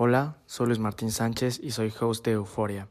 [0.00, 2.86] Hola, soy Luis Martín Sánchez y soy host de Euforia.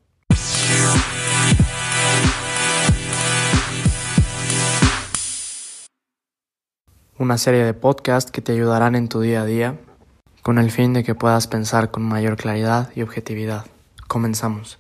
[7.18, 9.78] Una serie de podcasts que te ayudarán en tu día a día
[10.42, 13.66] con el fin de que puedas pensar con mayor claridad y objetividad.
[14.10, 14.78] Comenzamos.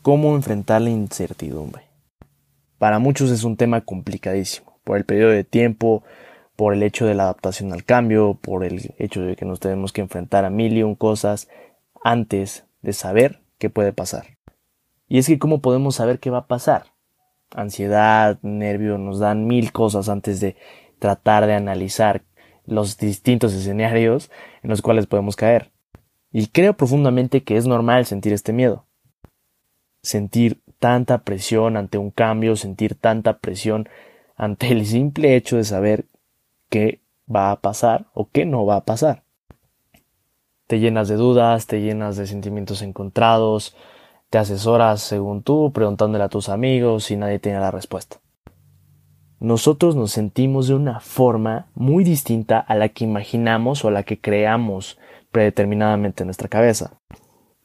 [0.00, 1.82] ¿Cómo enfrentar la incertidumbre?
[2.78, 6.04] Para muchos es un tema complicadísimo, por el periodo de tiempo,
[6.60, 9.94] por el hecho de la adaptación al cambio, por el hecho de que nos tenemos
[9.94, 11.48] que enfrentar a mil y un cosas
[12.04, 14.36] antes de saber qué puede pasar.
[15.08, 16.88] Y es que cómo podemos saber qué va a pasar.
[17.54, 20.54] Ansiedad, nervio, nos dan mil cosas antes de
[20.98, 22.24] tratar de analizar
[22.66, 24.30] los distintos escenarios
[24.62, 25.70] en los cuales podemos caer.
[26.30, 28.84] Y creo profundamente que es normal sentir este miedo.
[30.02, 33.88] Sentir tanta presión ante un cambio, sentir tanta presión
[34.36, 36.04] ante el simple hecho de saber
[36.70, 37.02] qué
[37.32, 39.24] va a pasar o qué no va a pasar.
[40.66, 43.76] Te llenas de dudas, te llenas de sentimientos encontrados,
[44.30, 48.20] te asesoras según tú, preguntándole a tus amigos y nadie tiene la respuesta.
[49.40, 54.02] Nosotros nos sentimos de una forma muy distinta a la que imaginamos o a la
[54.02, 54.98] que creamos
[55.32, 57.00] predeterminadamente en nuestra cabeza.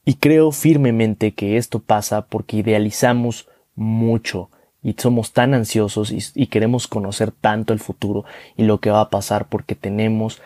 [0.06, 4.50] Y creo firmemente que esto pasa porque idealizamos mucho
[4.86, 8.24] y somos tan ansiosos y, queremos conocer tanto el futuro
[8.56, 10.44] y lo que va a pasar porque tenemos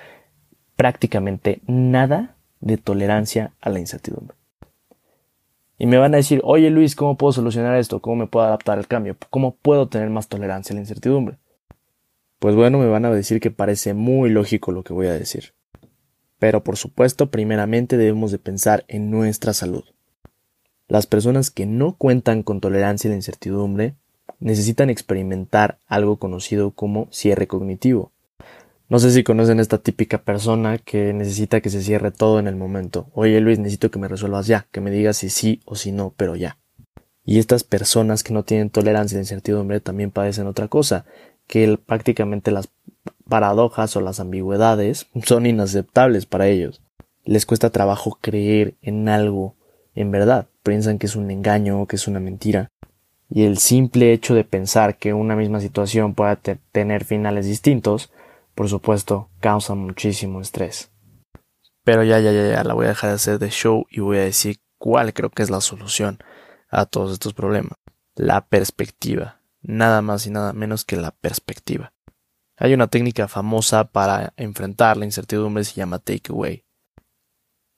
[0.77, 4.37] prácticamente nada de tolerancia a la incertidumbre.
[5.77, 7.99] Y me van a decir, oye Luis, ¿cómo puedo solucionar esto?
[7.99, 9.17] ¿Cómo me puedo adaptar al cambio?
[9.29, 11.35] ¿Cómo puedo tener más tolerancia a la incertidumbre?
[12.39, 15.53] Pues bueno, me van a decir que parece muy lógico lo que voy a decir.
[16.37, 19.83] Pero por supuesto, primeramente debemos de pensar en nuestra salud.
[20.87, 23.95] Las personas que no cuentan con tolerancia a la incertidumbre
[24.39, 28.11] necesitan experimentar algo conocido como cierre cognitivo.
[28.89, 32.55] No sé si conocen esta típica persona que necesita que se cierre todo en el
[32.55, 33.07] momento.
[33.13, 36.13] Oye Luis, necesito que me resuelvas ya, que me digas si sí o si no,
[36.17, 36.57] pero ya.
[37.23, 41.05] Y estas personas que no tienen tolerancia la incertidumbre también padecen otra cosa,
[41.45, 42.69] que prácticamente las
[43.27, 46.81] paradojas o las ambigüedades son inaceptables para ellos.
[47.25, 49.55] Les cuesta trabajo creer en algo
[49.93, 50.47] en verdad.
[50.63, 52.71] Piensan que es un engaño, que es una mentira
[53.29, 58.11] y el simple hecho de pensar que una misma situación pueda tener finales distintos,
[58.55, 60.91] por supuesto, causa muchísimo estrés.
[61.83, 64.17] Pero ya, ya, ya, ya, la voy a dejar de hacer de show y voy
[64.17, 66.17] a decir cuál creo que es la solución
[66.69, 67.77] a todos estos problemas.
[68.15, 69.41] La perspectiva.
[69.61, 71.93] Nada más y nada menos que la perspectiva.
[72.57, 76.65] Hay una técnica famosa para enfrentar la incertidumbre, se llama takeaway.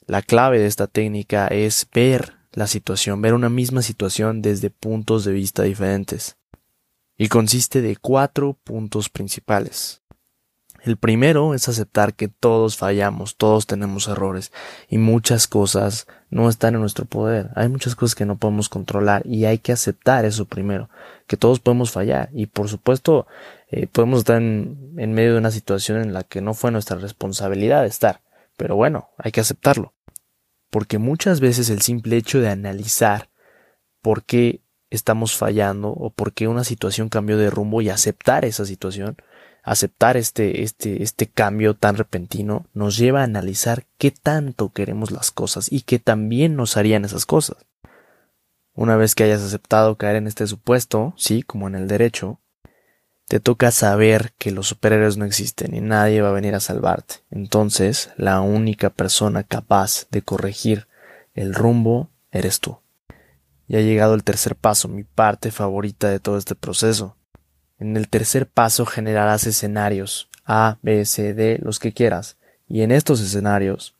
[0.07, 5.25] La clave de esta técnica es ver la situación, ver una misma situación desde puntos
[5.25, 6.38] de vista diferentes.
[7.17, 10.01] Y consiste de cuatro puntos principales.
[10.84, 14.51] El primero es aceptar que todos fallamos, todos tenemos errores
[14.90, 17.51] y muchas cosas no están en nuestro poder.
[17.56, 20.90] Hay muchas cosas que no podemos controlar y hay que aceptar eso primero,
[21.28, 23.28] que todos podemos fallar y por supuesto
[23.69, 26.97] eh, podemos estar en, en medio de una situación en la que no fue nuestra
[26.97, 28.22] responsabilidad estar,
[28.57, 29.94] pero bueno, hay que aceptarlo
[30.72, 33.30] porque muchas veces el simple hecho de analizar
[34.02, 38.66] por qué estamos fallando o por qué una situación cambió de rumbo y aceptar esa
[38.66, 39.18] situación,
[39.64, 45.30] aceptar este, este, este cambio tan repentino, nos lleva a analizar qué tanto queremos las
[45.30, 47.58] cosas y qué también nos harían esas cosas.
[48.74, 52.40] Una vez que hayas aceptado caer en este supuesto, sí, como en el derecho,
[53.31, 57.24] te toca saber que los superhéroes no existen y nadie va a venir a salvarte.
[57.31, 60.90] Entonces, la única persona capaz de corregir
[61.34, 62.80] el rumbo eres tú.
[63.70, 67.16] Y ha llegado el tercer paso, mi parte favorita de todo este proceso.
[67.80, 72.36] En el tercer paso generarás escenarios A, B, C, D, los que quieras.
[72.68, 73.96] Y en estos escenarios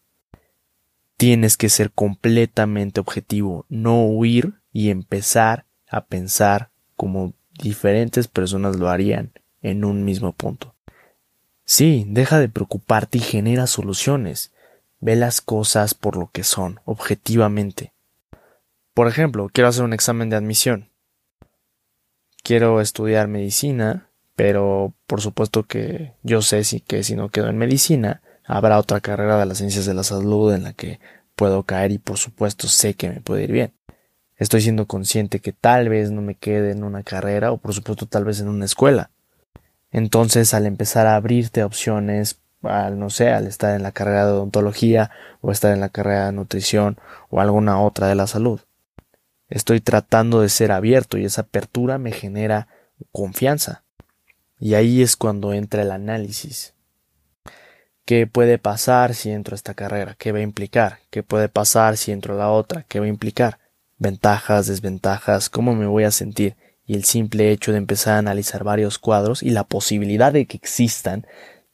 [1.16, 8.90] tienes que ser completamente objetivo, no huir y empezar a pensar como diferentes personas lo
[8.90, 10.76] harían en un mismo punto.
[11.64, 14.52] Sí, deja de preocuparte y genera soluciones.
[15.00, 17.94] Ve las cosas por lo que son, objetivamente.
[18.94, 20.90] Por ejemplo, quiero hacer un examen de admisión.
[22.44, 27.58] Quiero estudiar medicina, pero por supuesto que yo sé si que si no quedo en
[27.58, 31.00] medicina, habrá otra carrera de las ciencias de la salud en la que
[31.36, 33.74] puedo caer y por supuesto sé que me puede ir bien
[34.42, 38.08] estoy siendo consciente que tal vez no me quede en una carrera o por supuesto
[38.08, 39.12] tal vez en una escuela.
[39.92, 44.32] Entonces al empezar a abrirte opciones, al no sé, al estar en la carrera de
[44.32, 45.12] odontología
[45.42, 46.98] o estar en la carrera de nutrición
[47.30, 48.60] o alguna otra de la salud.
[49.48, 52.68] Estoy tratando de ser abierto y esa apertura me genera
[53.12, 53.84] confianza.
[54.60, 56.74] Y ahí es cuando entra el análisis.
[58.06, 60.16] ¿Qué puede pasar si entro a esta carrera?
[60.18, 60.98] ¿Qué va a implicar?
[61.12, 62.86] ¿Qué puede pasar si entro a la otra?
[62.88, 63.61] ¿Qué va a implicar?
[64.02, 66.56] Ventajas, desventajas, cómo me voy a sentir.
[66.88, 70.58] Y el simple hecho de empezar a analizar varios cuadros y la posibilidad de que
[70.58, 71.28] existan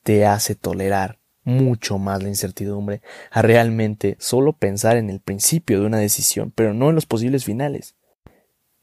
[0.03, 3.01] te hace tolerar mucho más la incertidumbre
[3.31, 7.45] a realmente solo pensar en el principio de una decisión, pero no en los posibles
[7.45, 7.95] finales.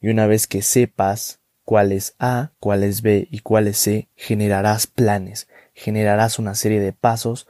[0.01, 4.09] Y una vez que sepas cuál es A, cuál es B y cuál es C,
[4.17, 7.47] generarás planes, generarás una serie de pasos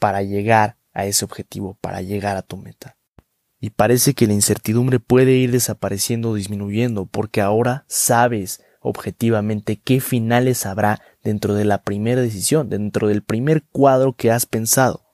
[0.00, 2.96] para llegar a ese objetivo, para llegar a tu meta.
[3.60, 10.00] Y parece que la incertidumbre puede ir desapareciendo o disminuyendo porque ahora sabes objetivamente qué
[10.00, 15.04] finales habrá dentro de la primera decisión, dentro del primer cuadro que has pensado.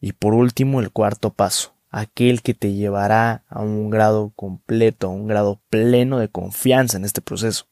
[0.00, 5.10] Y por último, el cuarto paso, aquel que te llevará a un grado completo, a
[5.10, 7.66] un grado pleno de confianza en este proceso.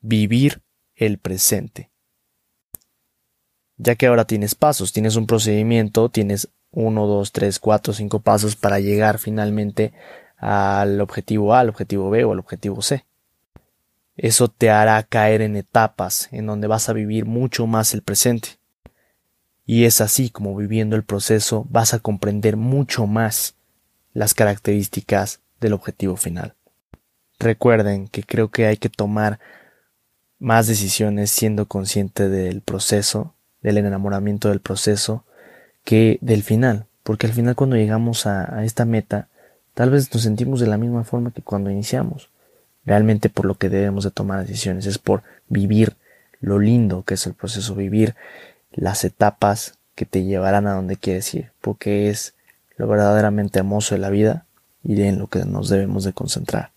[0.00, 0.62] Vivir
[0.94, 1.90] el presente
[3.76, 8.56] ya que ahora tienes pasos, tienes un procedimiento, tienes uno, dos, tres, cuatro, cinco pasos
[8.56, 9.92] para llegar finalmente
[10.36, 13.04] al objetivo A, al objetivo B o al objetivo C.
[14.16, 18.58] Eso te hará caer en etapas en donde vas a vivir mucho más el presente.
[19.66, 23.54] Y es así como viviendo el proceso vas a comprender mucho más
[24.12, 26.54] las características del objetivo final.
[27.38, 29.40] Recuerden que creo que hay que tomar
[30.38, 35.24] más decisiones siendo consciente del proceso del enamoramiento del proceso
[35.84, 39.28] que del final, porque al final cuando llegamos a, esta meta,
[39.74, 42.30] tal vez nos sentimos de la misma forma que cuando iniciamos.
[42.86, 45.96] Realmente por lo que debemos de tomar decisiones es por vivir
[46.40, 48.14] lo lindo que es el proceso, vivir
[48.72, 52.34] las etapas que te llevarán a donde quieres ir, porque es
[52.76, 54.46] lo verdaderamente hermoso de la vida
[54.82, 56.72] y en lo que nos debemos de concentrar.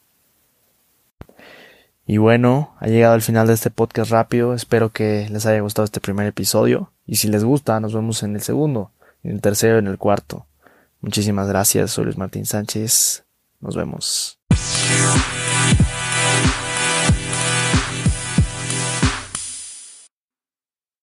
[2.10, 4.54] Y bueno, ha llegado el final de este podcast rápido.
[4.54, 6.94] Espero que les haya gustado este primer episodio.
[7.06, 8.92] Y si les gusta, nos vemos en el segundo,
[9.28, 10.48] en el tercero, en el cuarto.
[11.02, 11.92] Muchísimas gracias.
[11.92, 13.26] Soy Luis Martín Sánchez.
[13.60, 14.40] Nos vemos.